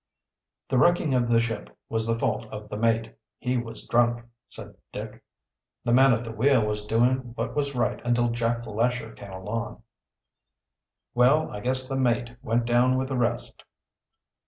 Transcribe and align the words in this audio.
"The 0.69 0.79
wrecking 0.79 1.13
of 1.13 1.27
the 1.27 1.39
ship 1.39 1.77
was 1.87 2.07
the 2.07 2.17
fault 2.17 2.47
of 2.51 2.69
the 2.69 2.75
mate. 2.75 3.15
He 3.37 3.55
was 3.57 3.85
drunk," 3.85 4.23
said 4.49 4.75
Dick. 4.91 5.23
"The 5.83 5.93
man 5.93 6.11
at 6.11 6.23
the 6.23 6.31
wheel 6.31 6.65
was 6.65 6.83
doing 6.87 7.17
what 7.35 7.55
was 7.55 7.75
right 7.75 8.01
until 8.03 8.29
Jack 8.31 8.65
Lesher 8.65 9.13
came 9.13 9.31
along." 9.33 9.83
"Well, 11.13 11.51
I 11.51 11.59
guess 11.59 11.87
the 11.87 11.99
mate 11.99 12.35
went 12.41 12.65
down 12.65 12.97
with 12.97 13.09
the 13.09 13.15
rest." 13.15 13.63